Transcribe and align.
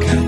가까 0.00 0.21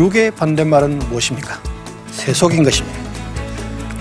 거룩의 0.00 0.30
반대말은 0.30 0.98
무엇입니까? 1.10 1.60
세속인 2.10 2.62
것입니다. 2.64 2.98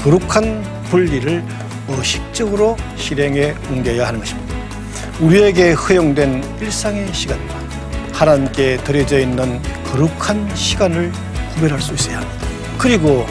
거룩한 0.02 0.64
분리를 0.86 1.44
의식적으로 1.90 2.78
실행에 2.96 3.54
옮겨야 3.70 4.08
하는 4.08 4.22
것입니다. 4.22 4.56
우리에게 5.20 5.74
허용된 5.74 6.42
일상의 6.62 7.14
시간과 7.14 7.54
하나님께 8.14 8.78
드려져 8.78 9.20
있는 9.20 9.62
거룩한 9.84 10.56
시간을 10.56 11.12
구별할 11.56 11.82
수 11.82 11.94
있어야 11.94 12.22
합니다. 12.22 12.48
그리고 12.78 13.26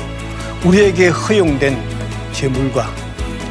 우리에게 0.62 1.08
허용된 1.08 1.78
재물과 2.32 2.92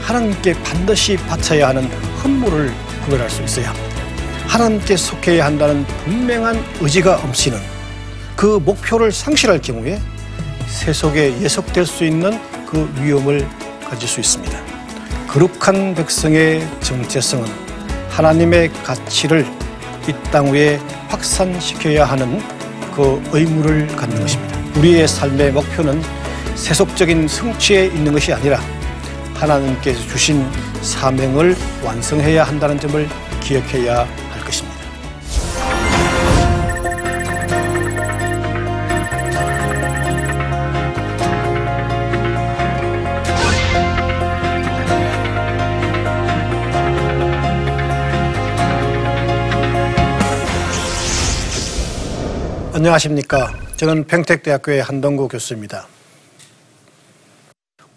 하나님께 0.01 0.61
반드시 0.61 1.17
바쳐야 1.17 1.69
하는 1.69 1.89
헌물을 2.23 2.71
구별할 3.05 3.27
수 3.31 3.41
있어야 3.41 3.69
합니다. 3.69 3.87
하나님께 4.45 4.95
속해야 4.95 5.45
한다는 5.45 5.87
분명한 6.05 6.63
의지가 6.81 7.15
없이는 7.23 7.76
그 8.37 8.61
목표를 8.63 9.11
상실할 9.11 9.59
경우에 9.61 9.99
세속에 10.67 11.41
예속될 11.41 11.85
수 11.87 12.05
있는 12.05 12.39
그 12.67 12.87
위험을 13.01 13.47
가질 13.89 14.07
수 14.07 14.19
있습니다. 14.19 14.57
거룩한 15.27 15.95
백성의 15.95 16.65
정체성은 16.81 17.47
하나님의 18.09 18.71
가치를 18.83 19.45
이 20.07 20.13
땅 20.31 20.53
위에 20.53 20.77
확산시켜야 21.09 22.05
하는 22.05 22.41
그 22.95 23.21
의무를 23.33 23.87
갖는 23.87 24.21
것입니다. 24.21 24.57
우리의 24.77 25.07
삶의 25.07 25.51
목표는 25.51 26.01
세속적인 26.55 27.27
성취에 27.27 27.87
있는 27.87 28.13
것이 28.13 28.31
아니라 28.31 28.59
하나님께서 29.33 29.99
주신 30.07 30.45
사명을 30.81 31.55
완성해야 31.83 32.43
한다는 32.43 32.79
점을 32.79 33.07
기억해야 33.41 34.07
안녕하십니까. 52.87 53.53
저는 53.75 54.05
평택대학교의 54.05 54.81
한동구 54.81 55.27
교수입니다. 55.27 55.87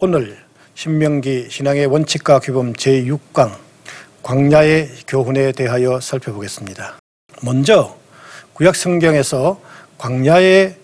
오늘 0.01 0.37
신명기 0.75 1.47
신앙의 1.49 1.87
원칙과 1.87 2.41
규범 2.41 2.73
제6강 2.73 3.53
광야의 4.25 4.91
교훈에 5.07 5.53
대하여 5.53 6.01
살펴보겠습니다. 6.01 6.99
먼저 7.43 7.97
구약 8.55 8.75
성경에서 8.75 9.61
광야의 9.99 10.75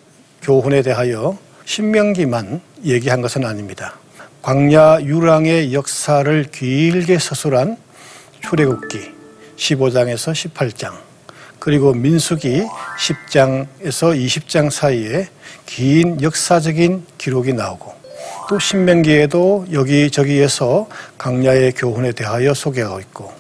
교훈에 0.41 0.83
대하여 0.83 1.37
신명기만 1.65 2.61
얘기한 2.85 3.21
것은 3.23 3.45
아닙니다. 3.45 3.99
광야 4.43 5.01
유랑의 5.03 5.75
역사를 5.75 6.45
길게 6.45 7.19
서술한 7.19 7.77
출애굽기 8.41 9.15
15장에서 9.57 10.53
18장 10.53 11.06
그리고 11.67 11.93
민수기 11.93 12.63
10장에서 12.97 14.15
20장 14.15 14.71
사이에 14.71 15.27
긴 15.67 16.23
역사적인 16.23 17.05
기록이 17.19 17.55
나오고 17.55 17.93
또 18.49 18.61
신명기에도 18.61 19.67
여기저기에서 19.73 20.87
강야의 21.19 21.73
교훈에 21.73 22.13
대하여 22.13 22.55
소개하고 22.55 23.01
있고 23.01 23.33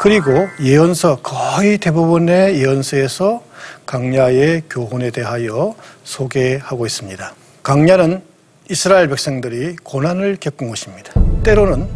그리고 0.00 0.48
예언서 0.60 1.20
거의 1.22 1.78
대부분의 1.78 2.60
예언서에서 2.60 3.40
강야의 3.86 4.64
교훈에 4.68 5.12
대하여 5.12 5.76
소개하고 6.02 6.86
있습니다. 6.86 7.34
강야는 7.62 8.20
이스라엘 8.68 9.06
백성들이 9.06 9.76
고난을 9.84 10.38
겪은 10.40 10.66
곳입니다. 10.66 11.12
때로는 11.44 11.88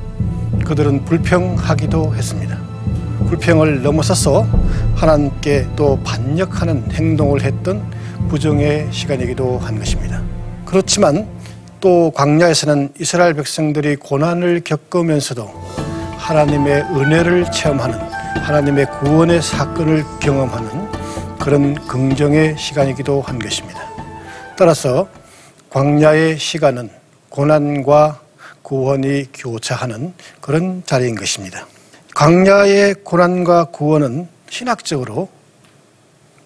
그들은 0.65 1.05
불평하기도 1.05 2.15
했습니다. 2.15 2.75
불평을 3.27 3.83
넘어서서 3.83 4.47
하나님께 4.95 5.69
또 5.77 5.99
반역하는 6.05 6.91
행동을 6.93 7.43
했던 7.43 7.83
부정의 8.29 8.89
시간이기도 8.93 9.59
한 9.59 9.79
것입니다. 9.79 10.23
그렇지만 10.65 11.27
또 11.81 12.11
광야에서는 12.13 12.95
이스라엘 12.99 13.35
백성들이 13.35 13.97
고난을 13.97 14.63
겪으면서도 14.65 15.51
하나님의 16.17 16.83
은혜를 16.83 17.51
체험하는 17.53 17.99
하나님의 18.41 18.87
구원의 19.01 19.43
사건을 19.43 20.05
경험하는 20.21 20.89
그런 21.39 21.75
긍정의 21.87 22.57
시간이기도 22.57 23.21
한 23.21 23.39
것입니다. 23.39 23.81
따라서 24.57 25.09
광야의 25.69 26.39
시간은 26.39 26.89
고난과 27.29 28.21
구원이 28.63 29.27
교차하는 29.35 30.15
그런 30.41 30.83
자리인 30.87 31.15
것입니다. 31.17 31.67
광야의 32.15 32.95
고난과 33.05 33.65
구원은 33.67 34.29
신학적으로 34.55 35.29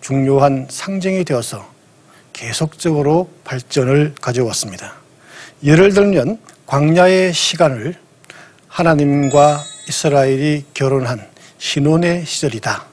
중요한 0.01 0.67
상징이 0.71 1.25
되어서 1.25 1.71
계속적으로 2.33 3.29
발전을 3.45 4.15
가져왔습니다. 4.19 4.95
예를 5.63 5.93
들면 5.93 6.39
광야의 6.65 7.35
시간을 7.35 7.97
하나님과 8.67 9.63
이스라엘이 9.91 10.65
결혼한 10.73 11.29
신혼의 11.59 12.25
시절이다. 12.25 12.87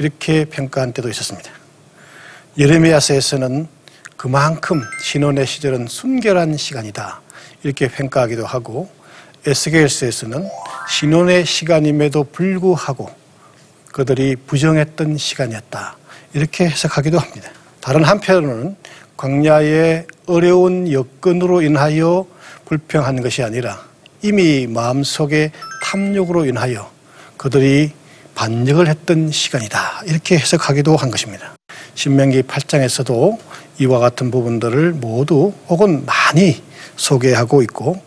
이렇게 0.00 0.44
평가한 0.44 0.92
때도 0.92 1.08
있었습니다. 1.08 1.50
예레미야서에서는 2.58 3.68
그만큼 4.18 4.82
신혼의 5.02 5.46
시절은 5.46 5.86
순결한 5.86 6.58
시간이다. 6.58 7.22
이렇게 7.62 7.88
평가하기도 7.88 8.44
하고 8.44 8.90
에스겔서에서는 9.46 10.46
신혼의 10.90 11.46
시간임에도 11.46 12.24
불구하고 12.24 13.27
그들이 13.92 14.36
부정했던 14.36 15.16
시간이었다. 15.16 15.96
이렇게 16.34 16.66
해석하기도 16.66 17.18
합니다. 17.18 17.50
다른 17.80 18.04
한편으로는 18.04 18.76
광야의 19.16 20.06
어려운 20.26 20.92
여건으로 20.92 21.62
인하여 21.62 22.26
불평하는 22.66 23.22
것이 23.22 23.42
아니라 23.42 23.82
이미 24.22 24.66
마음속에 24.66 25.52
탐욕으로 25.82 26.44
인하여 26.46 26.90
그들이 27.36 27.92
반역을 28.34 28.88
했던 28.88 29.30
시간이다. 29.30 30.02
이렇게 30.06 30.38
해석하기도 30.38 30.96
한 30.96 31.10
것입니다. 31.10 31.54
신명기 31.94 32.42
8장에서도 32.42 33.38
이와 33.80 33.98
같은 33.98 34.30
부분들을 34.30 34.92
모두 34.92 35.52
혹은 35.68 36.04
많이 36.06 36.62
소개하고 36.96 37.62
있고 37.62 38.00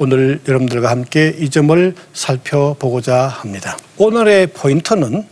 오늘 0.00 0.40
여러분들과 0.46 0.90
함께 0.90 1.34
이 1.40 1.50
점을 1.50 1.92
살펴보고자 2.12 3.26
합니다. 3.26 3.76
오늘의 3.96 4.46
포인트는 4.48 5.26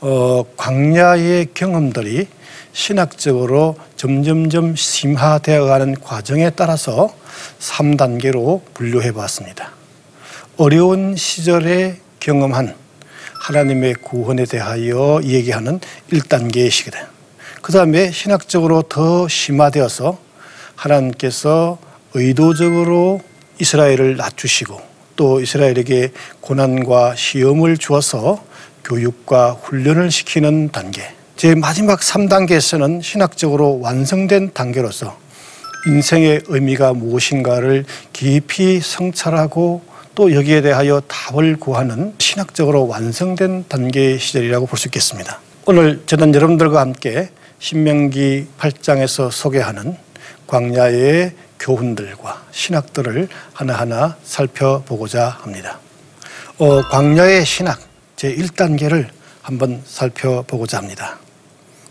어, 0.00 0.44
광야의 0.56 1.50
경험들이 1.54 2.26
신학적으로 2.72 3.76
점점점 3.94 4.74
심화되어 4.74 5.64
가는 5.64 5.94
과정에 5.94 6.50
따라서 6.50 7.14
3단계로 7.60 8.62
분류해 8.74 9.12
봤습니다. 9.12 9.70
어려운 10.56 11.14
시절에 11.14 11.98
경험한 12.18 12.74
하나님의 13.40 13.94
구원에 14.02 14.44
대하여 14.44 15.20
얘기하는 15.22 15.78
1단계의 16.10 16.68
시기다. 16.68 17.06
그 17.62 17.70
다음에 17.70 18.10
신학적으로 18.10 18.82
더 18.82 19.28
심화되어서 19.28 20.18
하나님께서 20.74 21.78
의도적으로 22.14 23.20
이스라엘을 23.60 24.16
낮추시고 24.16 24.80
또 25.16 25.40
이스라엘에게 25.40 26.12
고난과 26.40 27.14
시험을 27.14 27.76
주어서 27.76 28.42
교육과 28.84 29.52
훈련을 29.52 30.10
시키는 30.10 30.70
단계. 30.72 31.02
제 31.36 31.54
마지막 31.54 32.00
3단계에서는 32.00 33.02
신학적으로 33.02 33.80
완성된 33.80 34.52
단계로서 34.52 35.16
인생의 35.86 36.42
의미가 36.46 36.92
무엇인가를 36.94 37.84
깊이 38.12 38.80
성찰하고 38.80 39.82
또 40.14 40.34
여기에 40.34 40.62
대하여 40.62 41.00
답을 41.06 41.56
구하는 41.56 42.14
신학적으로 42.18 42.86
완성된 42.88 43.66
단계의 43.68 44.18
시절이라고 44.18 44.66
볼 44.66 44.78
수 44.78 44.88
있겠습니다. 44.88 45.40
오늘 45.66 46.02
저는 46.06 46.34
여러분들과 46.34 46.80
함께 46.80 47.30
신명기 47.58 48.46
8장에서 48.58 49.30
소개하는 49.30 49.96
광야의 50.46 51.32
교훈들과 51.60 52.42
신학들을 52.50 53.28
하나하나 53.52 54.16
살펴보고자 54.24 55.28
합니다. 55.28 55.78
어, 56.58 56.82
광야의 56.88 57.44
신학 57.44 57.78
제 58.16 58.34
1단계를 58.34 59.08
한번 59.42 59.82
살펴보고자 59.86 60.78
합니다. 60.78 61.18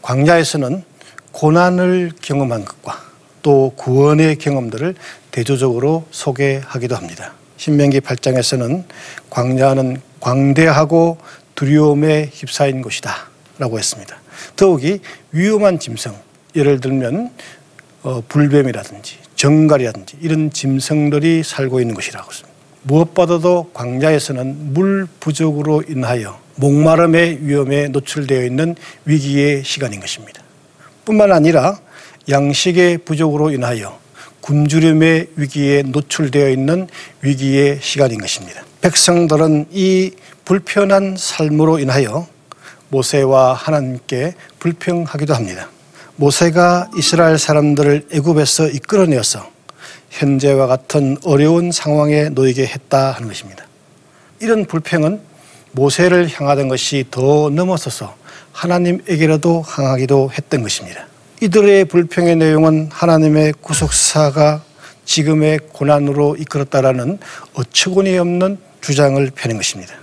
광야에서는 0.02 0.84
고난을 1.32 2.12
경험한 2.22 2.66
것과 2.66 3.02
또 3.42 3.74
구원의 3.78 4.38
경험들을 4.38 4.96
대조적으로 5.32 6.06
소개하기도 6.12 6.96
합니다. 6.96 7.34
신명기 7.58 8.02
8장에서는 8.02 8.84
광야는 9.30 10.02
광대하고 10.20 11.18
두려움에 11.56 12.30
휩싸인 12.34 12.82
곳이다 12.82 13.30
라고 13.58 13.78
했습니다. 13.78 14.18
더욱이 14.56 15.00
위험한 15.32 15.80
짐승, 15.80 16.16
예를 16.56 16.80
들면 16.80 17.32
어, 18.04 18.22
불뱀이라든지 18.28 19.29
정갈이라든지 19.40 20.18
이런 20.20 20.52
짐승들이 20.52 21.44
살고 21.44 21.80
있는 21.80 21.96
곳이라고 21.96 22.30
했습니다. 22.30 22.60
무엇보다도 22.84 23.72
광야에서는 23.74 24.74
물 24.74 25.08
부족으로 25.22 25.82
인하여 25.88 26.38
목마름의 26.56 27.48
위험에 27.48 27.88
노출되어 27.88 28.44
있는 28.44 28.76
위기의 29.06 29.64
시간인 29.64 30.02
것입니다. 30.02 30.44
뿐만 31.06 31.32
아니라 31.32 31.80
양식의 32.28 33.00
부족으로 33.00 33.52
인하여 33.52 33.98
굶주림의 34.42 35.30
위기에 35.38 35.84
노출되어 35.84 36.50
있는 36.50 36.88
위기의 37.22 37.80
시간인 37.82 38.20
것입니다. 38.20 38.62
백성들은 38.82 39.68
이 39.72 40.12
불편한 40.44 41.16
삶으로 41.18 41.80
인하여 41.80 42.28
모세와 42.90 43.54
하나님께 43.54 44.34
불평하기도 44.60 45.34
합니다. 45.34 45.70
모세가 46.20 46.90
이스라엘 46.98 47.38
사람들을 47.38 48.08
애굽에서 48.12 48.68
이끌어내어서 48.68 49.50
현재와 50.10 50.68
같은 50.68 51.16
어려운 51.24 51.72
상황에 51.72 52.28
놓이게 52.28 52.66
했다 52.66 53.12
하는 53.12 53.30
것입니다. 53.30 53.66
이런 54.42 54.66
불평은 54.66 55.22
모세를 55.72 56.30
향하던 56.30 56.68
것이 56.68 57.06
더 57.10 57.50
넘어서서 57.50 58.18
하나님에게라도 58.52 59.64
향하기도 59.66 60.32
했던 60.38 60.62
것입니다. 60.62 61.08
이들의 61.42 61.86
불평의 61.86 62.36
내용은 62.36 62.90
하나님의 62.92 63.54
구속사가 63.62 64.62
지금의 65.06 65.60
고난으로 65.72 66.36
이끌었다라는 66.36 67.18
어처구니 67.54 68.18
없는 68.18 68.58
주장을 68.82 69.32
펴는 69.34 69.56
것입니다. 69.56 69.94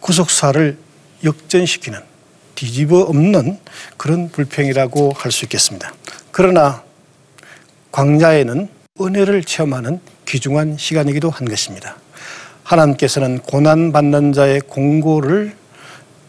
구속사를 0.00 0.76
역전시키는 1.24 2.15
뒤집어 2.56 3.00
엎는 3.02 3.58
그런 3.96 4.28
불평이라고 4.30 5.12
할 5.16 5.30
수 5.30 5.44
있겠습니다. 5.44 5.92
그러나 6.32 6.82
광야에는 7.92 8.68
은혜를 9.00 9.44
체험하는 9.44 10.00
귀중한 10.26 10.76
시간이기도 10.78 11.30
한 11.30 11.46
것입니다. 11.48 11.96
하나님께서는 12.64 13.38
고난받는 13.40 14.32
자의 14.32 14.60
공고를 14.60 15.54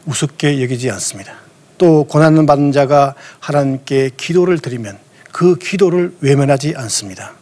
우습게 0.06 0.62
여기지 0.62 0.92
않습니다. 0.92 1.34
또 1.78 2.04
고난받는 2.06 2.72
자가 2.72 3.16
하나님께 3.40 4.12
기도를 4.18 4.60
드리면 4.60 4.98
그 5.32 5.56
기도를 5.56 6.16
외면하지 6.22 6.74
않습니다. 6.78 7.34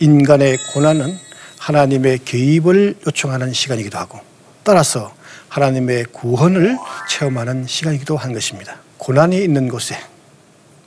인간의 0.00 0.58
고난은 0.72 1.16
하나님의 1.58 2.20
개입을 2.24 2.96
요청하는 3.06 3.52
시간이기도 3.52 3.96
하고 3.98 4.20
따라서 4.62 5.14
하나님의 5.54 6.06
구원을 6.10 6.76
체험하는 7.08 7.68
시간이기도 7.68 8.16
한 8.16 8.32
것입니다. 8.32 8.74
고난이 8.98 9.40
있는 9.40 9.68
곳에 9.68 9.96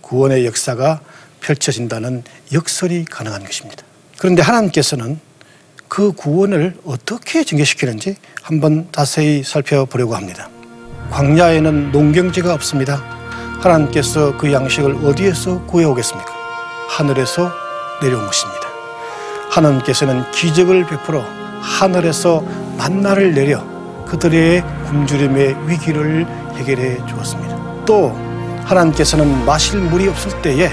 구원의 0.01 0.45
역사가 0.45 0.99
펼쳐진다는 1.39 2.23
역설이 2.51 3.05
가능한 3.05 3.45
것입니다. 3.45 3.83
그런데 4.17 4.41
하나님께서는 4.41 5.21
그 5.87 6.11
구원을 6.11 6.75
어떻게 6.83 7.45
증개시키는지 7.45 8.17
한번 8.41 8.89
자세히 8.91 9.41
살펴보려고 9.41 10.17
합니다. 10.17 10.49
광야에는 11.11 11.93
농경지가 11.93 12.53
없습니다. 12.55 12.97
하나님께서 13.61 14.37
그 14.37 14.51
양식을 14.51 14.95
어디에서 15.05 15.65
구해오겠습니까? 15.67 16.29
하늘에서 16.89 17.53
내려온 18.01 18.25
것입니다. 18.25 18.67
하나님께서는 19.49 20.29
기적을 20.31 20.87
베풀어 20.87 21.23
하늘에서 21.61 22.41
만나를 22.77 23.33
내려 23.33 23.76
그들의 24.07 24.63
굶주림의 24.87 25.69
위기를 25.69 26.25
해결해 26.55 26.97
주었습니다. 27.07 27.85
또 27.85 28.09
하나님께서는 28.63 29.45
마실 29.45 29.79
물이 29.79 30.07
없을 30.07 30.41
때에 30.41 30.69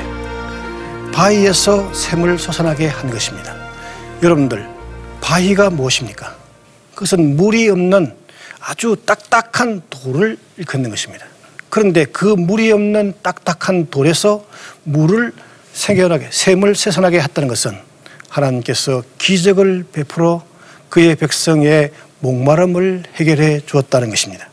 바위에서 1.13 1.93
샘을 1.93 2.39
솟아나게 2.39 2.89
한 2.89 3.11
것입니다. 3.11 3.55
여러분들, 4.23 4.69
바위가 5.21 5.71
무엇입니까? 5.71 6.35
그것은 6.95 7.37
물이 7.37 7.69
없는 7.69 8.15
아주 8.61 8.97
딱딱한 9.05 9.83
돌을 9.91 10.39
일컫는 10.57 10.91
것입니다. 10.91 11.27
그런데 11.69 12.05
그 12.05 12.25
물이 12.25 12.73
없는 12.73 13.15
딱딱한 13.23 13.91
돌에서 13.91 14.45
물을 14.85 15.33
생겨나게, 15.73 16.29
샘을 16.31 16.75
솟아나게 16.75 17.21
했다는 17.21 17.49
것은 17.49 17.77
하나님께서 18.29 19.03
기적을 19.19 19.87
베풀어 19.93 20.45
그의 20.89 21.17
백성의 21.17 21.91
목마름을 22.25 23.03
해결해 23.17 23.61
주었다는 23.61 24.09
것입니다. 24.09 24.49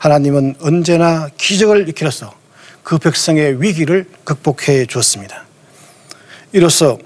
하나님은 0.00 0.56
언제나 0.60 1.28
기적을 1.36 1.82
일으켜서 1.82 2.34
그 2.82 2.98
백성의 2.98 3.62
위기를 3.62 4.04
극복해 4.24 4.86
주었습니다. 4.86 5.44
이로써 6.52 6.98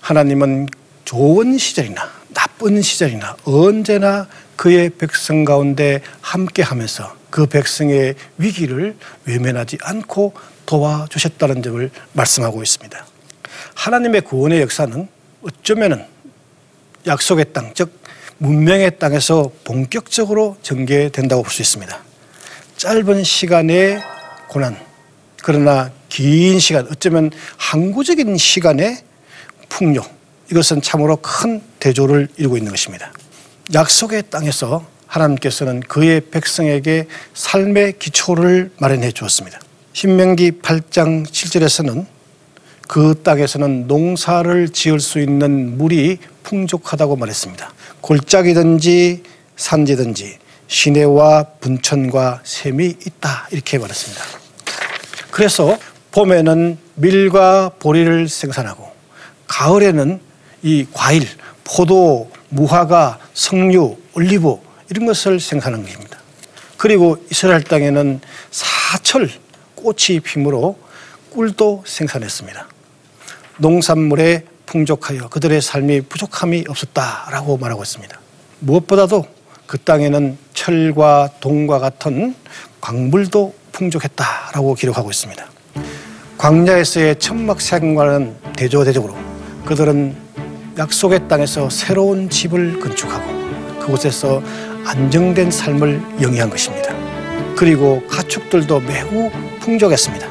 하나님은 0.00 0.68
좋은 1.04 1.58
시절이나 1.58 2.10
나쁜 2.32 2.80
시절이나 2.80 3.36
언제나 3.44 4.26
그의 4.56 4.90
백성 4.90 5.44
가운데 5.44 6.00
함께 6.22 6.62
하면서 6.62 7.14
그 7.28 7.46
백성의 7.46 8.14
위기를 8.38 8.96
외면하지 9.26 9.78
않고 9.82 10.32
도와주셨다는 10.64 11.62
점을 11.62 11.90
말씀하고 12.14 12.62
있습니다. 12.62 13.06
하나님의 13.74 14.22
구원의 14.22 14.62
역사는 14.62 15.08
어쩌면은 15.42 16.06
약속의 17.06 17.52
땅, 17.52 17.72
즉 17.74 18.05
문명의 18.38 18.98
땅에서 18.98 19.50
본격적으로 19.64 20.56
전개된다고 20.62 21.42
볼 21.42 21.50
수 21.50 21.62
있습니다. 21.62 21.98
짧은 22.76 23.24
시간의 23.24 24.00
고난, 24.48 24.76
그러나 25.42 25.90
긴 26.08 26.58
시간, 26.58 26.86
어쩌면 26.90 27.30
항구적인 27.56 28.36
시간의 28.36 28.98
풍요, 29.68 30.02
이것은 30.50 30.82
참으로 30.82 31.16
큰 31.16 31.62
대조를 31.80 32.28
이루고 32.36 32.58
있는 32.58 32.70
것입니다. 32.70 33.12
약속의 33.74 34.24
땅에서 34.30 34.86
하나님께서는 35.06 35.80
그의 35.80 36.20
백성에게 36.20 37.06
삶의 37.34 37.98
기초를 37.98 38.72
마련해 38.78 39.12
주었습니다. 39.12 39.58
신명기 39.92 40.60
8장 40.62 41.26
7절에서는 41.26 42.06
그 42.88 43.20
땅에서는 43.22 43.86
농사를 43.86 44.68
지을 44.68 45.00
수 45.00 45.18
있는 45.18 45.78
물이 45.78 46.18
풍족하다고 46.46 47.16
말했습니다. 47.16 47.72
골짜기든지 48.00 49.22
산지든지 49.56 50.38
시내와 50.68 51.44
분천과 51.60 52.42
샘이 52.44 52.86
있다 52.86 53.48
이렇게 53.50 53.78
말했습니다. 53.78 54.22
그래서 55.30 55.76
봄에는 56.12 56.78
밀과 56.94 57.72
보리를 57.78 58.28
생산하고 58.28 58.90
가을에는 59.48 60.20
이 60.62 60.86
과일, 60.92 61.26
포도, 61.64 62.30
무화과, 62.48 63.18
석류, 63.34 63.96
올리브 64.14 64.56
이런 64.90 65.06
것을 65.06 65.40
생산한 65.40 65.82
것입니다. 65.82 66.18
그리고 66.76 67.24
이스라엘 67.30 67.62
땅에는 67.64 68.20
사철 68.50 69.28
꽃이 69.74 70.20
피므로 70.22 70.78
꿀도 71.30 71.82
생산했습니다. 71.86 72.68
농산물에 73.58 74.44
풍족하여 74.66 75.28
그들의 75.28 75.60
삶이 75.62 76.02
부족함이 76.02 76.64
없었다라고 76.68 77.56
말하고 77.56 77.82
있습니다. 77.82 78.18
무엇보다도 78.60 79.24
그 79.66 79.78
땅에는 79.78 80.38
철과 80.54 81.30
동과 81.40 81.78
같은 81.78 82.34
광물도 82.80 83.54
풍족했다라고 83.72 84.74
기록하고 84.74 85.10
있습니다. 85.10 85.44
광야에서의 86.38 87.18
천막 87.18 87.60
생활은 87.60 88.36
대조대적으로 88.56 89.16
그들은 89.64 90.16
약속의 90.78 91.28
땅에서 91.28 91.70
새로운 91.70 92.28
집을 92.28 92.78
건축하고 92.80 93.80
그곳에서 93.80 94.42
안정된 94.84 95.50
삶을 95.50 96.00
영위한 96.20 96.50
것입니다. 96.50 96.94
그리고 97.56 98.06
가축들도 98.06 98.80
매우 98.80 99.30
풍족했습니다. 99.60 100.28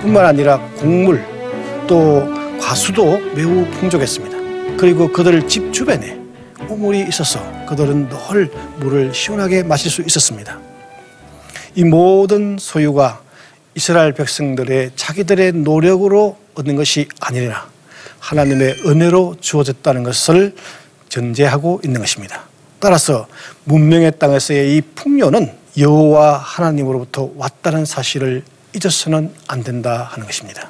뿐만 0.00 0.24
아니라 0.24 0.58
곡물 0.78 1.24
또 1.86 2.37
과수도 2.60 3.18
매우 3.34 3.66
풍족했습니다. 3.72 4.76
그리고 4.76 5.10
그들 5.10 5.48
집 5.48 5.72
주변에 5.72 6.18
우물이 6.68 7.06
있어서 7.08 7.40
그들은 7.66 8.08
늘 8.08 8.50
물을 8.78 9.14
시원하게 9.14 9.62
마실 9.62 9.90
수 9.90 10.02
있었습니다. 10.02 10.58
이 11.74 11.84
모든 11.84 12.56
소유가 12.58 13.22
이스라엘 13.74 14.12
백성들의 14.12 14.92
자기들의 14.96 15.52
노력으로 15.52 16.36
얻는 16.54 16.76
것이 16.76 17.08
아니라 17.20 17.68
하나님의 18.18 18.82
은혜로 18.86 19.36
주어졌다는 19.40 20.02
것을 20.02 20.54
전제하고 21.08 21.80
있는 21.84 22.00
것입니다. 22.00 22.42
따라서 22.80 23.26
문명의 23.64 24.18
땅에서의 24.18 24.76
이 24.76 24.80
풍요는 24.94 25.52
여호와 25.78 26.38
하나님으로부터 26.38 27.30
왔다는 27.36 27.84
사실을 27.84 28.42
잊어서는 28.74 29.32
안 29.46 29.62
된다 29.62 30.08
하는 30.10 30.26
것입니다. 30.26 30.68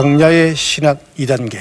광야의 0.00 0.56
신학 0.56 0.98
2단계, 1.18 1.58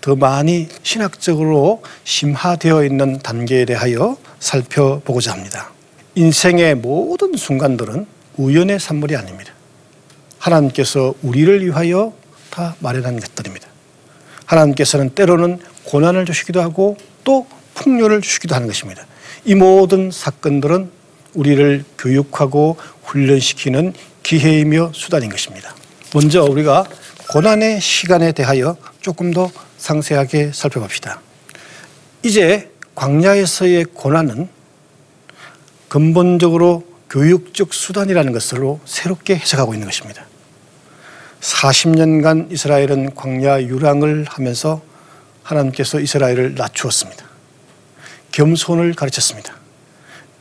더 0.00 0.16
많이 0.16 0.66
신학적으로 0.82 1.82
심화되어 2.04 2.82
있는 2.84 3.18
단계에 3.18 3.66
대하여 3.66 4.16
살펴보고자 4.40 5.32
합니다. 5.32 5.72
인생의 6.14 6.76
모든 6.76 7.36
순간들은 7.36 8.06
우연의 8.38 8.80
산물이 8.80 9.14
아닙니다. 9.14 9.52
하나님께서 10.38 11.12
우리를 11.22 11.66
위하여 11.66 12.14
다 12.48 12.74
마련한 12.78 13.20
것들입니다. 13.20 13.68
하나님께서는 14.46 15.10
때로는 15.10 15.60
고난을 15.84 16.24
주시기도 16.24 16.62
하고 16.62 16.96
또 17.24 17.46
풍요를 17.74 18.22
주시기도 18.22 18.54
하는 18.54 18.68
것입니다. 18.68 19.04
이 19.44 19.54
모든 19.54 20.10
사건들은 20.10 20.90
우리를 21.34 21.84
교육하고 21.98 22.78
훈련시키는 23.04 23.92
기회이며 24.22 24.92
수단인 24.94 25.28
것입니다. 25.28 25.74
먼저 26.14 26.42
우리가 26.42 26.86
고난의 27.28 27.80
시간에 27.80 28.32
대하여 28.32 28.76
조금 29.00 29.32
더 29.32 29.50
상세하게 29.78 30.52
살펴봅시다. 30.52 31.20
이제 32.22 32.70
광야에서의 32.94 33.86
고난은 33.94 34.48
근본적으로 35.88 36.86
교육적 37.10 37.74
수단이라는 37.74 38.32
것으로 38.32 38.80
새롭게 38.84 39.36
해석하고 39.36 39.74
있는 39.74 39.86
것입니다. 39.86 40.24
40년간 41.40 42.52
이스라엘은 42.52 43.14
광야 43.14 43.62
유랑을 43.62 44.26
하면서 44.28 44.82
하나님께서 45.42 46.00
이스라엘을 46.00 46.54
낮추었습니다. 46.54 47.24
겸손을 48.32 48.94
가르쳤습니다. 48.94 49.54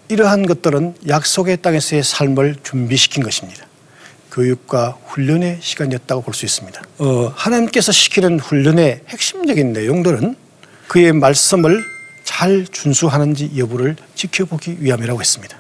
이러한 0.10 0.46
것들은 0.46 0.96
약속의 1.08 1.62
땅에서의 1.62 2.04
삶을 2.04 2.58
준비시킨 2.63 3.24
것입니다. 3.24 3.65
교육과 4.36 4.98
훈련의 5.08 5.60
시간이었다고 5.62 6.22
볼 6.22 6.34
수 6.34 6.46
있습니다. 6.46 6.82
어, 7.00 7.34
하나님께서 7.36 7.92
시키는 7.94 8.39
훈련의 8.39 9.01
핵심적인 9.08 9.72
내용들은 9.72 10.36
그의 10.88 11.13
말씀을 11.13 11.84
잘 12.25 12.65
준수하는지 12.70 13.51
여부를 13.58 13.96
지켜보기 14.15 14.77
위함이라고 14.80 15.20
했습니다. 15.22 15.58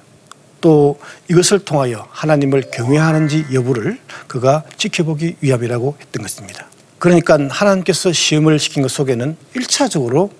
또 0.59 0.99
이것을 1.29 1.59
통하여 1.59 2.07
하나님을 2.11 2.71
경외하는지 2.71 3.45
여부를 3.53 3.99
그가 4.27 4.63
지켜보기 4.77 5.37
위함이라고 5.41 5.95
했던 6.01 6.23
것입니다. 6.23 6.67
그러니까 6.99 7.37
하나님께서 7.49 8.11
시험을 8.11 8.59
시킨 8.59 8.81
것 8.81 8.91
속에는 8.91 9.37
일차적으로 9.55 10.31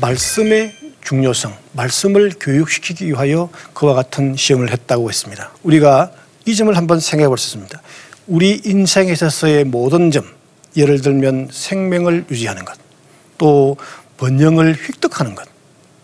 말씀의 0.00 0.74
중요성, 1.04 1.54
말씀을 1.72 2.32
교육시키기 2.40 3.06
위하여 3.06 3.50
그와 3.74 3.94
같은 3.94 4.34
시험을 4.34 4.72
했다고 4.72 5.08
했습니다. 5.10 5.52
우리가 5.62 6.10
이 6.46 6.54
점을 6.54 6.74
한번 6.76 7.00
생각해 7.00 7.28
볼 7.28 7.38
수 7.38 7.48
있습니다. 7.48 7.80
우리 8.26 8.60
인생에 8.64 9.12
있어서의 9.12 9.64
모든 9.64 10.10
점, 10.10 10.24
예를 10.76 11.00
들면 11.00 11.48
생명을 11.52 12.26
유지하는 12.30 12.64
것, 12.64 12.76
또 13.38 13.76
번영을 14.16 14.76
획득하는 14.76 15.34
것, 15.34 15.46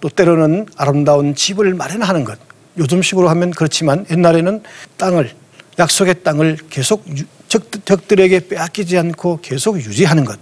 또 0.01 0.09
때로는 0.09 0.67
아름다운 0.77 1.35
집을 1.35 1.75
마련하는 1.75 2.25
것. 2.25 2.39
요즘식으로 2.79 3.29
하면 3.31 3.51
그렇지만 3.51 4.07
옛날에는 4.11 4.63
땅을 4.97 5.33
약속의 5.79 6.23
땅을 6.23 6.59
계속 6.71 7.05
적, 7.49 7.65
적들에게 7.85 8.49
빼앗기지 8.49 8.97
않고 8.99 9.41
계속 9.43 9.77
유지하는 9.77 10.25
것. 10.25 10.39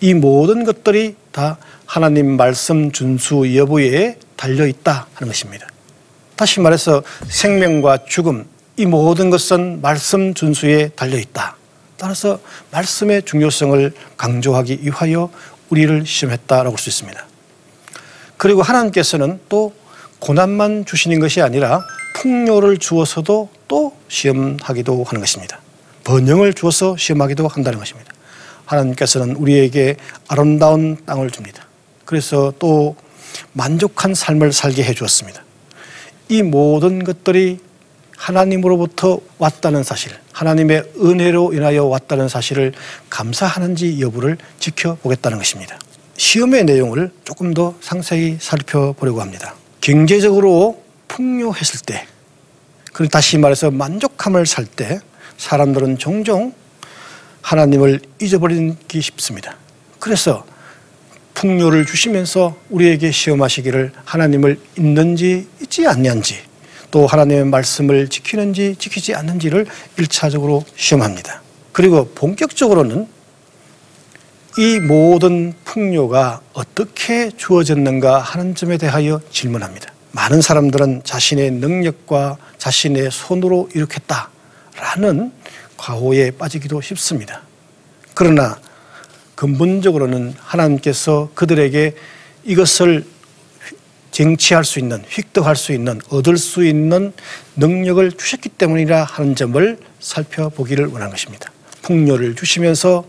이 0.00 0.14
모든 0.14 0.64
것들이 0.64 1.16
다 1.30 1.58
하나님 1.86 2.36
말씀 2.36 2.90
준수 2.90 3.54
여부에 3.56 4.18
달려 4.36 4.66
있다 4.66 5.06
하는 5.14 5.30
것입니다. 5.30 5.66
다시 6.36 6.60
말해서 6.60 7.02
생명과 7.28 8.04
죽음, 8.08 8.46
이 8.76 8.86
모든 8.86 9.30
것은 9.30 9.80
말씀 9.82 10.34
준수에 10.34 10.90
달려 10.96 11.18
있다. 11.18 11.56
따라서 11.96 12.40
말씀의 12.70 13.22
중요성을 13.22 13.92
강조하기 14.16 14.80
위하여 14.82 15.30
우리를 15.68 16.04
시험했다라고 16.06 16.70
볼수 16.70 16.88
있습니다. 16.88 17.26
그리고 18.36 18.62
하나님께서는 18.62 19.40
또 19.48 19.72
고난만 20.18 20.84
주시는 20.84 21.20
것이 21.20 21.40
아니라 21.42 21.80
풍요를 22.14 22.78
주어서도 22.78 23.50
또 23.68 23.96
시험하기도 24.08 25.04
하는 25.04 25.20
것입니다. 25.20 25.60
번영을 26.04 26.52
주어서 26.54 26.96
시험하기도 26.96 27.46
한다는 27.48 27.78
것입니다. 27.78 28.12
하나님께서는 28.66 29.36
우리에게 29.36 29.96
아름다운 30.28 30.96
땅을 31.04 31.30
줍니다. 31.30 31.66
그래서 32.04 32.52
또 32.58 32.96
만족한 33.52 34.14
삶을 34.14 34.52
살게 34.52 34.82
해 34.82 34.94
주었습니다. 34.94 35.42
이 36.28 36.42
모든 36.42 37.04
것들이 37.04 37.60
하나님으로부터 38.22 39.18
왔다는 39.38 39.82
사실, 39.82 40.12
하나님의 40.32 40.84
은혜로 40.96 41.54
인하여 41.54 41.86
왔다는 41.86 42.28
사실을 42.28 42.72
감사하는지 43.10 44.00
여부를 44.00 44.38
지켜보겠다는 44.60 45.38
것입니다. 45.38 45.76
시험의 46.16 46.64
내용을 46.64 47.10
조금 47.24 47.52
더 47.52 47.74
상세히 47.80 48.36
살펴보려고 48.40 49.20
합니다. 49.20 49.56
경제적으로 49.80 50.80
풍요했을 51.08 51.80
때, 51.84 52.06
그리고 52.92 53.10
다시 53.10 53.38
말해서 53.38 53.72
만족함을 53.72 54.46
살 54.46 54.66
때 54.66 55.00
사람들은 55.36 55.98
종종 55.98 56.54
하나님을 57.40 58.00
잊어버리기 58.20 59.00
쉽습니다. 59.00 59.56
그래서 59.98 60.46
풍요를 61.34 61.86
주시면서 61.86 62.56
우리에게 62.70 63.10
시험하시기를 63.10 63.90
하나님을 64.04 64.60
있는지 64.78 65.48
있지 65.60 65.88
않는지 65.88 66.51
또 66.92 67.06
하나님의 67.06 67.46
말씀을 67.46 68.08
지키는지 68.08 68.76
지키지 68.78 69.14
않는지를 69.14 69.66
일차적으로 69.98 70.64
시험합니다. 70.76 71.42
그리고 71.72 72.08
본격적으로는 72.14 73.08
이 74.58 74.78
모든 74.78 75.54
풍요가 75.64 76.42
어떻게 76.52 77.30
주어졌는가 77.30 78.18
하는 78.18 78.54
점에 78.54 78.76
대하여 78.76 79.20
질문합니다. 79.30 79.90
많은 80.12 80.42
사람들은 80.42 81.00
자신의 81.04 81.52
능력과 81.52 82.36
자신의 82.58 83.10
손으로 83.10 83.70
이룩했다라는 83.74 85.32
과오에 85.78 86.32
빠지기도 86.32 86.82
쉽습니다. 86.82 87.40
그러나 88.14 88.60
근본적으로는 89.34 90.34
하나님께서 90.38 91.30
그들에게 91.34 91.96
이것을 92.44 93.06
쟁취할 94.12 94.64
수 94.64 94.78
있는, 94.78 95.02
획득할 95.18 95.56
수 95.56 95.72
있는, 95.72 96.00
얻을 96.10 96.36
수 96.36 96.64
있는 96.64 97.12
능력을 97.56 98.12
주셨기 98.12 98.50
때문이라 98.50 99.04
하는 99.04 99.34
점을 99.34 99.78
살펴보기를 99.98 100.86
원하는 100.86 101.10
것입니다. 101.10 101.50
풍요를 101.82 102.36
주시면서 102.36 103.04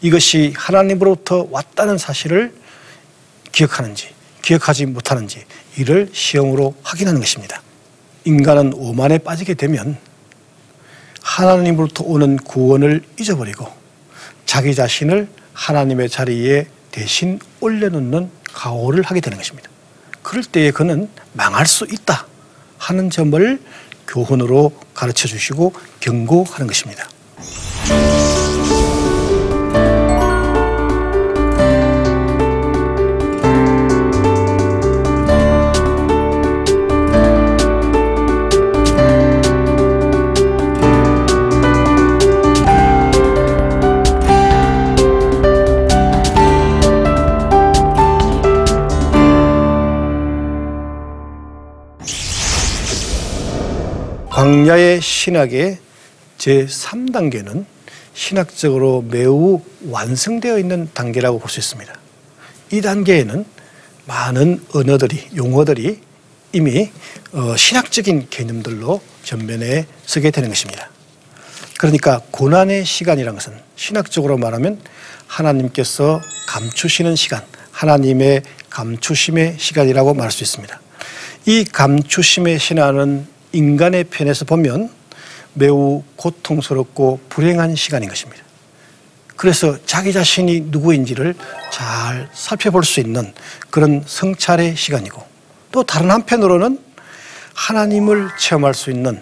이것이 0.00 0.52
하나님으로부터 0.56 1.48
왔다는 1.50 1.98
사실을 1.98 2.54
기억하는지, 3.50 4.10
기억하지 4.42 4.86
못하는지 4.86 5.44
이를 5.76 6.10
시험으로 6.12 6.74
확인하는 6.82 7.20
것입니다. 7.20 7.62
인간은 8.24 8.72
오만에 8.74 9.18
빠지게 9.18 9.54
되면 9.54 9.96
하나님으로부터 11.22 12.04
오는 12.04 12.36
구원을 12.36 13.02
잊어버리고 13.18 13.66
자기 14.44 14.74
자신을 14.74 15.28
하나님의 15.54 16.08
자리에 16.08 16.66
대신 16.90 17.38
올려놓는 17.60 18.30
가오를 18.52 19.02
하게 19.02 19.20
되는 19.20 19.38
것입니다. 19.38 19.71
그럴 20.22 20.44
때에 20.44 20.70
그는 20.70 21.08
망할 21.32 21.66
수 21.66 21.84
있다 21.84 22.26
하는 22.78 23.10
점을 23.10 23.60
교훈으로 24.08 24.72
가르쳐 24.94 25.28
주시고 25.28 25.72
경고하는 26.00 26.66
것입니다. 26.66 27.08
광야의 54.72 55.02
신학의 55.02 55.78
제3단계는 56.38 57.66
신학적으로 58.14 59.04
매우 59.06 59.60
완성되어 59.86 60.58
있는 60.58 60.88
단계라고 60.94 61.38
볼 61.38 61.50
수 61.50 61.60
있습니다. 61.60 61.92
이 62.72 62.80
단계에는 62.80 63.44
많은 64.06 64.64
언어들이, 64.72 65.28
용어들이 65.36 66.00
이미 66.52 66.90
어, 67.32 67.54
신학적인 67.54 68.28
개념들로 68.30 69.02
전면에 69.24 69.86
서게 70.06 70.30
되는 70.30 70.48
것입니다. 70.48 70.88
그러니까 71.78 72.22
고난의 72.30 72.86
시간이라는 72.86 73.38
것은 73.38 73.52
신학적으로 73.76 74.38
말하면 74.38 74.80
하나님께서 75.26 76.20
감추시는 76.46 77.16
시간, 77.16 77.44
하나님의 77.72 78.42
감추심의 78.70 79.56
시간이라고 79.58 80.14
말할 80.14 80.32
수 80.32 80.42
있습니다. 80.42 80.80
이 81.46 81.64
감추심의 81.64 82.58
신화는 82.58 83.32
인간의 83.52 84.04
편에서 84.04 84.44
보면 84.44 84.90
매우 85.54 86.02
고통스럽고 86.16 87.20
불행한 87.28 87.74
시간인 87.76 88.08
것입니다. 88.08 88.42
그래서 89.36 89.76
자기 89.86 90.12
자신이 90.12 90.66
누구인지를 90.68 91.34
잘 91.72 92.28
살펴볼 92.32 92.84
수 92.84 93.00
있는 93.00 93.32
그런 93.70 94.02
성찰의 94.06 94.76
시간이고 94.76 95.22
또 95.72 95.82
다른 95.82 96.10
한편으로는 96.10 96.78
하나님을 97.54 98.30
체험할 98.38 98.74
수 98.74 98.90
있는 98.90 99.20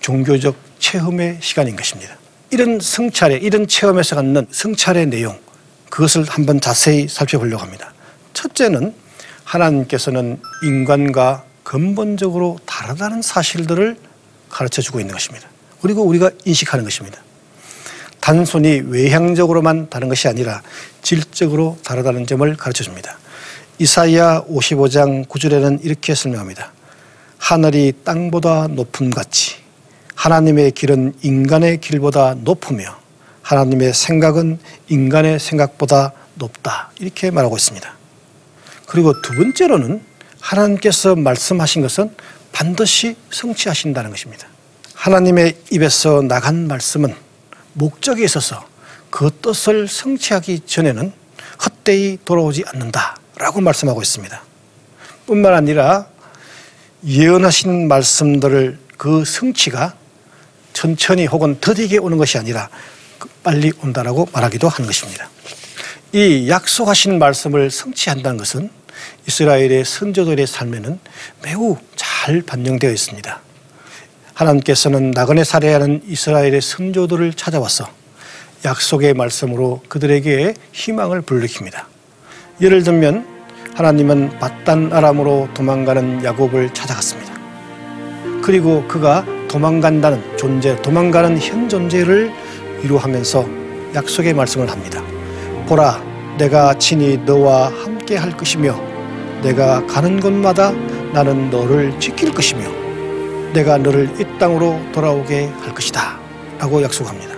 종교적 0.00 0.56
체험의 0.78 1.38
시간인 1.40 1.76
것입니다. 1.76 2.16
이런 2.50 2.78
성찰의 2.80 3.42
이런 3.42 3.66
체험에서 3.66 4.16
갖는 4.16 4.46
성찰의 4.50 5.06
내용 5.06 5.38
그것을 5.88 6.24
한번 6.28 6.60
자세히 6.60 7.08
살펴보려고 7.08 7.62
합니다. 7.62 7.92
첫째는 8.32 8.94
하나님께서는 9.44 10.40
인간과 10.64 11.44
근본적으로 11.64 12.58
다르다는 12.66 13.22
사실들을 13.22 13.96
가르쳐 14.48 14.80
주고 14.80 15.00
있는 15.00 15.12
것입니다. 15.12 15.48
그리고 15.82 16.02
우리가 16.02 16.30
인식하는 16.44 16.84
것입니다. 16.84 17.20
단순히 18.20 18.80
외향적으로만 18.86 19.90
다른 19.90 20.08
것이 20.08 20.28
아니라 20.28 20.62
질적으로 21.02 21.76
다르다는 21.84 22.26
점을 22.26 22.56
가르쳐 22.56 22.84
줍니다. 22.84 23.18
이사이아 23.78 24.44
55장 24.44 25.26
9절에는 25.26 25.84
이렇게 25.84 26.14
설명합니다. 26.14 26.72
하늘이 27.38 27.92
땅보다 28.04 28.68
높음 28.68 29.10
같이 29.10 29.56
하나님의 30.14 30.70
길은 30.70 31.14
인간의 31.22 31.80
길보다 31.80 32.36
높으며 32.38 32.96
하나님의 33.42 33.92
생각은 33.92 34.58
인간의 34.88 35.38
생각보다 35.38 36.12
높다. 36.36 36.92
이렇게 37.00 37.30
말하고 37.30 37.56
있습니다. 37.56 37.94
그리고 38.86 39.20
두 39.20 39.34
번째로는 39.34 40.13
하나님께서 40.44 41.16
말씀하신 41.16 41.82
것은 41.82 42.14
반드시 42.52 43.16
성취하신다는 43.30 44.10
것입니다. 44.10 44.46
하나님의 44.94 45.56
입에서 45.72 46.22
나간 46.22 46.68
말씀은 46.68 47.14
목적이 47.72 48.24
있어서 48.24 48.64
그 49.10 49.30
뜻을 49.40 49.88
성취하기 49.88 50.60
전에는 50.66 51.12
헛되이 51.64 52.18
돌아오지 52.24 52.64
않는다라고 52.66 53.60
말씀하고 53.60 54.02
있습니다. 54.02 54.42
뿐만 55.26 55.54
아니라 55.54 56.06
예언하신 57.06 57.88
말씀들을 57.88 58.78
그 58.96 59.24
성취가 59.24 59.94
천천히 60.72 61.26
혹은 61.26 61.58
더디게 61.60 61.98
오는 61.98 62.18
것이 62.18 62.38
아니라 62.38 62.68
빨리 63.42 63.72
온다라고 63.82 64.28
말하기도 64.32 64.68
하는 64.68 64.86
것입니다. 64.86 65.28
이 66.12 66.48
약속하신 66.48 67.18
말씀을 67.18 67.70
성취한다는 67.70 68.38
것은 68.38 68.70
이스라엘의 69.26 69.84
선조들의 69.84 70.46
삶에는 70.46 70.98
매우 71.42 71.76
잘 71.96 72.42
반영되어 72.42 72.90
있습니다. 72.90 73.40
하나님께서는 74.34 75.12
나그네 75.12 75.44
살해하는 75.44 76.02
이스라엘의 76.06 76.60
선조들을 76.60 77.34
찾아와서 77.34 77.88
약속의 78.64 79.14
말씀으로 79.14 79.82
그들에게 79.88 80.54
희망을 80.72 81.22
불러킵니다. 81.22 81.84
예를 82.60 82.82
들면 82.82 83.26
하나님은 83.74 84.38
바단 84.38 84.92
아람으로 84.92 85.48
도망가는 85.54 86.24
야곱을 86.24 86.72
찾아갔습니다. 86.72 87.34
그리고 88.42 88.86
그가 88.88 89.24
도망간다는 89.48 90.36
존재, 90.36 90.80
도망가는 90.82 91.38
현 91.38 91.68
존재를 91.68 92.32
위로하면서 92.82 93.48
약속의 93.94 94.34
말씀을 94.34 94.70
합니다. 94.70 95.02
보라, 95.66 96.02
내가 96.38 96.76
친히 96.78 97.16
너와 97.18 97.68
함께 97.68 98.16
할 98.16 98.36
것이며, 98.36 98.74
내가 99.42 99.86
가는 99.86 100.18
곳마다 100.18 100.72
나는 101.12 101.50
너를 101.50 101.98
지킬 102.00 102.32
것이며, 102.32 102.64
내가 103.52 103.78
너를 103.78 104.20
이 104.20 104.38
땅으로 104.38 104.80
돌아오게 104.92 105.46
할 105.46 105.74
것이다. 105.74 106.18
라고 106.58 106.82
약속합니다. 106.82 107.34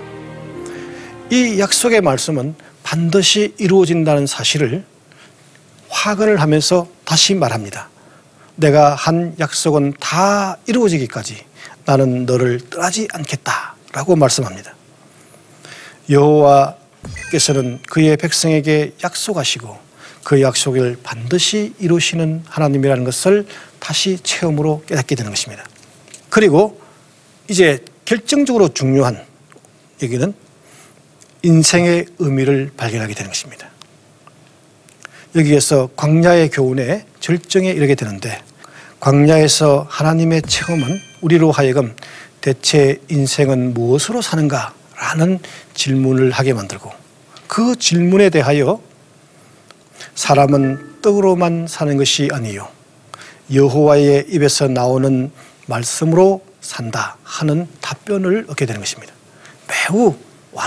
이 1.31 1.59
약속의 1.59 2.01
말씀은 2.01 2.55
반드시 2.83 3.55
이루어진다는 3.59 4.27
사실을 4.27 4.85
확언을 5.89 6.41
하면서 6.41 6.87
다시 7.05 7.35
말합니다. 7.35 7.89
내가 8.55 8.95
한 8.95 9.35
약속은 9.39 9.95
다 10.01 10.57
이루어지기까지 10.67 11.45
나는 11.85 12.25
너를 12.25 12.61
떠나지 12.71 13.09
않겠다 13.13 13.75
라고 13.93 14.17
말씀합니다. 14.17 14.75
여호와 16.09 16.77
께서는 17.31 17.81
그의 17.89 18.17
백성에게 18.17 18.95
약속하시고 19.03 19.79
그 20.25 20.43
약속을 20.43 20.99
반드시 21.03 21.75
이루시는 21.79 22.43
하나님이라는 22.47 23.05
것을 23.05 23.47
다시 23.79 24.19
체험으로 24.23 24.83
깨닫게 24.87 25.15
되는 25.15 25.31
것입니다. 25.31 25.65
그리고 26.31 26.81
이제 27.49 27.85
결정적으로 28.05 28.69
중요한 28.75 29.25
얘기는 30.03 30.35
인생의 31.43 32.07
의미를 32.19 32.73
발견하게 32.77 33.15
되는 33.15 33.31
것입니다. 33.31 33.69
여기에서 35.37 35.89
광야의 35.97 36.51
교훈의 36.51 37.05
절정에 37.21 37.71
이르게 37.71 37.95
되는데 37.95 38.43
광야에서 39.01 39.87
하나님의 39.89 40.43
체험은 40.43 40.99
우리로 41.21 41.53
하여금 41.53 41.95
대체 42.41 43.01
인생은 43.09 43.75
무엇으로 43.75 44.23
사는가 44.23 44.75
라는 44.97 45.39
질문을 45.75 46.31
하게 46.31 46.53
만들고 46.53 47.06
그 47.49 47.77
질문에 47.77 48.31
대하여 48.31 48.81
사람은 50.15 51.01
떡으로만 51.03 51.67
사는 51.69 51.97
것이 51.97 52.29
아니요 52.33 52.69
여호와의 53.53 54.27
입에서 54.29 54.67
나오는 54.69 55.31
말씀으로 55.67 56.45
산다 56.61 57.17
하는 57.23 57.69
답변을 57.81 58.47
얻게 58.49 58.67
되는 58.67 58.81
것입니다. 58.81 59.13
매우 59.69 60.15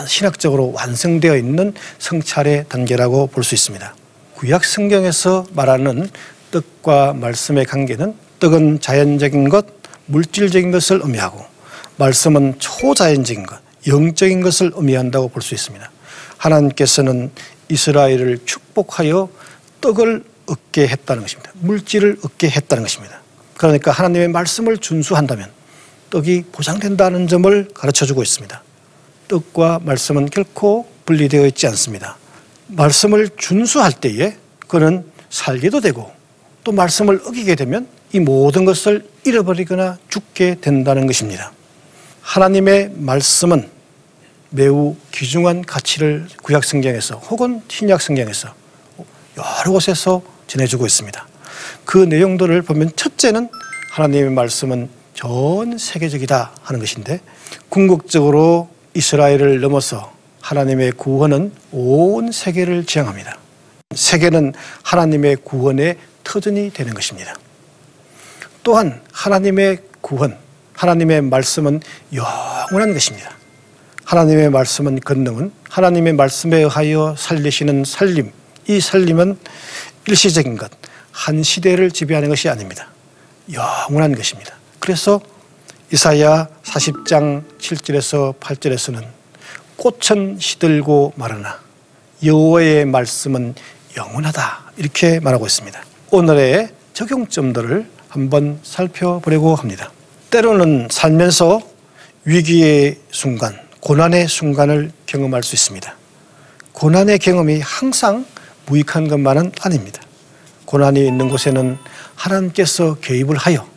신학적으로 0.08 0.72
완성되어 0.74 1.36
있는 1.36 1.74
성찰의 1.98 2.66
단계라고 2.70 3.28
볼 3.28 3.44
수 3.44 3.56
있습니다. 3.56 3.96
구약 4.36 4.64
성경에서 4.64 5.48
말하는 5.52 6.10
떡과 6.52 7.14
말씀의 7.14 7.66
관계는 7.66 8.16
떡은 8.40 8.80
자연적인 8.80 9.50
것, 9.50 9.66
물질적인 10.06 10.72
것을 10.72 11.02
의미하고 11.04 11.44
말씀은 11.98 12.60
초자연적인 12.60 13.46
것, 13.46 13.60
영적인 13.88 14.42
것을 14.42 14.72
의미한다고 14.76 15.28
볼 15.30 15.42
수 15.42 15.54
있습니다. 15.54 15.92
하나님께서는 16.40 17.32
이스라엘을 17.70 18.40
축복하여 18.46 19.30
떡을 19.82 20.24
얻게 20.48 20.88
했다는 20.88 21.22
것입니다. 21.22 21.52
물질을 21.60 22.18
얻게 22.24 22.50
했다는 22.50 22.84
것입니다. 22.84 23.22
그러니까 23.56 23.92
하나님의 23.92 24.30
말씀을 24.30 24.78
준수한다면 24.78 25.52
떡이 26.10 26.46
보장된다는 26.52 27.28
점을 27.28 27.68
가르쳐 27.74 28.06
주고 28.06 28.24
있습니다. 28.24 28.64
떡과 29.28 29.82
말씀은 29.84 30.30
결코 30.30 30.90
분리되어 31.06 31.46
있지 31.48 31.68
않습니다. 31.68 32.18
말씀을 32.68 33.30
준수할 33.38 33.94
때에 33.94 34.36
그는 34.68 35.06
살게도 35.30 35.82
되고 35.82 36.12
또 36.64 36.72
말씀을 36.72 37.22
어기게 37.26 37.56
되면 37.56 37.88
이 38.12 38.20
모든 38.20 38.66
것을 38.66 39.08
잃어버리거나 39.24 40.00
죽게 40.10 40.58
된다는 40.62 41.06
것입니다. 41.06 41.52
하나님의 42.22 42.92
말씀은 42.96 43.70
매우 44.52 44.96
귀중한 45.12 45.64
가치를 45.64 46.28
구약 46.44 46.64
성경에서 46.64 47.18
혹은 47.18 47.62
신약 47.68 48.02
성경에서 48.02 48.54
여러 49.38 49.72
곳에서 49.72 50.22
전해주고 50.48 50.86
있습니다. 50.86 51.28
그 51.86 51.98
내용들을 51.98 52.62
보면 52.64 52.92
첫째는 52.96 53.50
하나님의 53.92 54.32
말씀은 54.32 54.90
전 55.14 55.78
세계적이다 55.78 56.52
하는 56.62 56.80
것인데 56.80 57.20
궁극적으로 57.70 58.70
이스라엘을 58.94 59.60
넘어서 59.60 60.14
하나님의 60.42 60.94
구원은 60.94 61.52
온 61.72 62.32
세계를 62.32 62.86
지향합니다. 62.86 63.38
세계는 63.96 64.54
하나님의 64.84 65.38
구원의 65.44 65.98
터전이 66.24 66.72
되는 66.74 66.94
것입니다. 66.94 67.36
또한 68.64 69.02
하나님의 69.12 69.80
구원, 70.02 70.38
하나님의 70.74 71.22
말씀은 71.22 71.82
영원한 72.14 72.94
것입니다. 72.94 73.39
하나님의 74.10 74.50
말씀은 74.50 75.02
권능은 75.02 75.52
하나님의 75.70 76.14
말씀에 76.14 76.58
의하여 76.58 77.14
살리시는 77.16 77.84
살림, 77.86 78.32
이 78.68 78.82
살림은 78.82 79.38
일시적인 80.08 80.58
것, 80.58 80.72
한 81.12 81.44
시대를 81.44 81.92
지배하는 81.92 82.30
것이 82.30 82.50
아닙니다. 82.50 82.88
영원한 83.54 84.16
것입니다. 84.16 84.56
그래서 84.80 85.22
이사야 85.94 86.48
40장 86.64 87.44
7절에서 87.60 88.40
8절에서는 88.40 89.06
꽃은 89.76 90.40
시들고 90.40 91.14
마르나 91.16 91.60
여호와의 92.24 92.86
말씀은 92.86 93.54
영원하다 93.96 94.72
이렇게 94.78 95.20
말하고 95.20 95.46
있습니다. 95.46 95.80
오늘의 96.10 96.70
적용점들을 96.94 97.88
한번 98.08 98.60
살펴보려고 98.64 99.54
합니다. 99.54 99.92
때로는 100.32 100.88
살면서 100.90 101.62
위기의 102.26 102.98
순간, 103.12 103.69
고난의 103.90 104.28
순간을 104.28 104.92
경험할 105.08 105.42
수 105.42 105.56
있습니다. 105.56 105.96
고난의 106.74 107.18
경험이 107.18 107.60
항상 107.60 108.24
무익한 108.68 109.08
것만은 109.08 109.52
아닙니다. 109.62 110.00
고난이 110.66 111.08
있는 111.08 111.28
곳에는 111.28 111.76
하나님께서 112.14 113.00
개입을 113.00 113.36
하여 113.36 113.68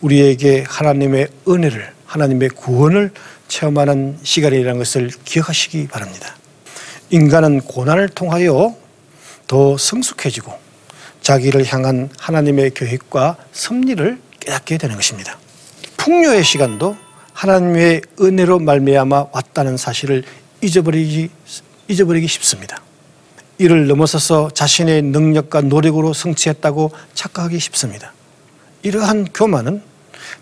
우리에게 0.00 0.64
하나님의 0.64 1.26
은혜를, 1.48 1.92
하나님의 2.06 2.50
구원을 2.50 3.10
체험하는 3.48 4.20
시간이라는 4.22 4.78
것을 4.78 5.10
기억하시기 5.24 5.88
바랍니다. 5.88 6.36
인간은 7.10 7.62
고난을 7.62 8.10
통하여 8.10 8.76
더 9.48 9.76
성숙해지고 9.76 10.52
자기를 11.20 11.66
향한 11.66 12.10
하나님의 12.16 12.74
계획과 12.74 13.36
섭리를 13.50 14.20
깨닫게 14.38 14.78
되는 14.78 14.94
것입니다. 14.94 15.36
풍요의 15.96 16.44
시간도 16.44 17.07
하나님의 17.38 18.02
은혜로 18.20 18.58
말미암아 18.58 19.26
왔다는 19.30 19.76
사실을 19.76 20.24
잊어버리기 20.60 21.30
잊어버리기 21.86 22.26
쉽습니다. 22.26 22.82
이를 23.58 23.86
넘어서서 23.86 24.50
자신의 24.50 25.02
능력과 25.02 25.60
노력으로 25.60 26.12
성취했다고 26.12 26.90
착각하기 27.14 27.60
쉽습니다. 27.60 28.12
이러한 28.82 29.28
교만은 29.32 29.82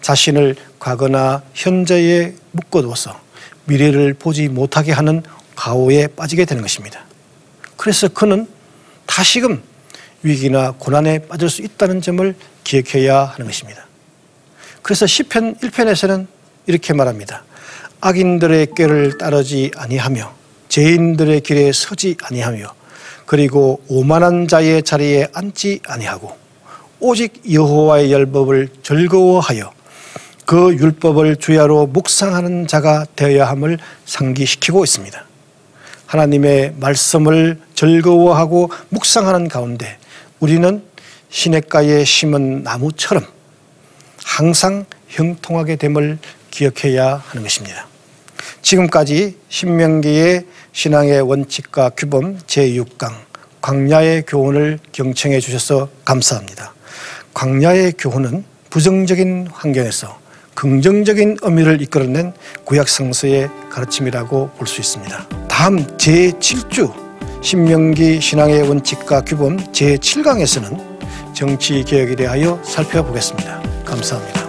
자신을 0.00 0.56
과거나 0.78 1.42
현재에 1.52 2.32
묶어두어서 2.52 3.20
미래를 3.66 4.14
보지 4.14 4.48
못하게 4.48 4.92
하는 4.92 5.22
가오에 5.54 6.06
빠지게 6.06 6.46
되는 6.46 6.62
것입니다. 6.62 7.04
그래서 7.76 8.08
그는 8.08 8.48
다시금 9.04 9.62
위기나 10.22 10.72
고난에 10.72 11.18
빠질 11.18 11.50
수 11.50 11.60
있다는 11.60 12.00
점을 12.00 12.34
기억해야 12.64 13.24
하는 13.24 13.46
것입니다. 13.46 13.86
그래서 14.80 15.06
시편 15.06 15.56
1편에서는 15.56 16.35
이렇게 16.66 16.92
말합니다. 16.94 17.44
악인들의 18.00 18.68
꾀를 18.76 19.18
따르지 19.18 19.70
아니하며 19.76 20.32
죄인들의 20.68 21.40
길에 21.40 21.72
서지 21.72 22.16
아니하며 22.22 22.74
그리고 23.24 23.80
오만한 23.88 24.48
자의 24.48 24.82
자리에 24.82 25.28
앉지 25.32 25.80
아니하고 25.86 26.36
오직 27.00 27.42
여호와의 27.50 28.12
율법을 28.12 28.68
즐거워하여 28.82 29.72
그 30.44 30.74
율법을 30.74 31.36
주야로 31.36 31.86
묵상하는 31.88 32.66
자가 32.66 33.06
되어야 33.16 33.48
함을 33.48 33.78
상기시키고 34.04 34.84
있습니다. 34.84 35.24
하나님의 36.06 36.74
말씀을 36.78 37.58
즐거워하고 37.74 38.70
묵상하는 38.90 39.48
가운데 39.48 39.98
우리는 40.38 40.82
시냇가에 41.30 42.04
심은 42.04 42.62
나무처럼 42.62 43.26
항상 44.24 44.84
형통하게 45.08 45.76
됨을 45.76 46.18
기억해야 46.56 47.22
하는 47.26 47.42
것입니다. 47.42 47.86
지금까지 48.62 49.36
신명기의 49.48 50.46
신앙의 50.72 51.20
원칙과 51.20 51.90
규범 51.90 52.38
제6강 52.38 53.12
광야의 53.60 54.24
교훈을 54.26 54.78
경청해 54.92 55.40
주셔서 55.40 55.88
감사합니다. 56.04 56.72
광야의 57.34 57.94
교훈은 57.98 58.44
부정적인 58.70 59.48
환경에서 59.52 60.18
긍정적인 60.54 61.38
의미를 61.42 61.82
이끌어낸 61.82 62.32
구약 62.64 62.88
성서의 62.88 63.50
가르침이라고 63.70 64.50
볼 64.56 64.66
수 64.66 64.80
있습니다. 64.80 65.28
다음 65.48 65.86
제7주 65.98 66.94
신명기 67.42 68.20
신앙의 68.20 68.62
원칙과 68.62 69.22
규범 69.22 69.58
제7강에서는 69.72 71.34
정치 71.34 71.84
개혁에 71.84 72.16
대하여 72.16 72.58
살펴보겠습니다. 72.64 73.62
감사합니다. 73.84 74.45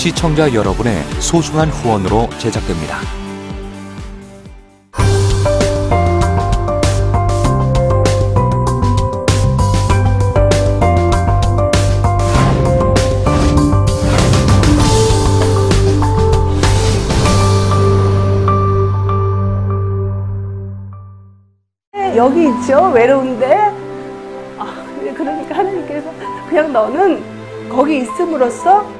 시청자 0.00 0.50
여러분의 0.54 1.04
소중한 1.20 1.68
후원으로 1.68 2.30
제작됩니다. 2.38 3.00
여기 22.16 22.48
있죠 22.48 22.90
외로운데 22.94 23.54
아, 24.58 24.82
그러니까 25.14 25.58
하나님께서 25.58 26.10
그냥 26.48 26.72
너는 26.72 27.22
거기 27.68 27.98
있음으로써 27.98 28.99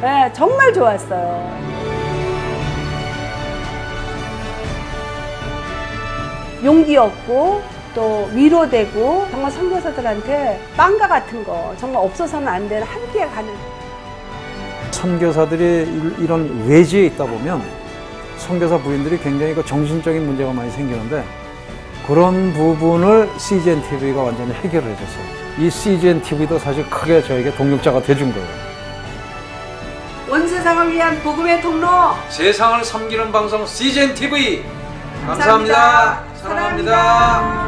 네, 0.00 0.30
정말 0.32 0.72
좋았어요. 0.72 1.58
용기 6.64 6.96
얻고 6.96 7.62
또 7.94 8.28
위로되고 8.32 9.26
정말 9.30 9.50
선교사들한테 9.50 10.60
빵과 10.76 11.08
같은 11.08 11.44
거 11.44 11.74
정말 11.78 12.02
없어서는 12.04 12.46
안 12.46 12.68
되는 12.68 12.86
함께 12.86 13.26
가는 13.26 13.52
선교사들이 14.90 15.88
이- 15.88 16.24
이런 16.24 16.66
외지에 16.66 17.06
있다 17.06 17.24
보면 17.24 17.62
선교사 18.36 18.78
부인들이 18.78 19.18
굉장히 19.18 19.54
그 19.54 19.64
정신적인 19.64 20.24
문제가 20.26 20.52
많이 20.52 20.70
생기는데 20.70 21.24
그런 22.06 22.52
부분을 22.52 23.28
CGN 23.38 23.82
TV가 23.82 24.22
완전히 24.22 24.52
해결을 24.54 24.88
해줬어요. 24.90 25.24
이 25.58 25.70
CGN 25.70 26.22
TV도 26.22 26.58
사실 26.58 26.88
크게 26.88 27.22
저에게 27.22 27.52
동력자가 27.54 28.02
돼준 28.02 28.32
거예요. 28.32 28.67
온 30.68 30.74
세상을 30.74 30.92
위한 30.92 31.18
복음의 31.22 31.62
통로 31.62 31.88
세상을 32.28 32.84
섬기는 32.84 33.32
방송 33.32 33.64
CGN 33.64 34.14
TV 34.14 34.62
감사합니다. 35.26 36.22
사랑합니다. 36.42 37.67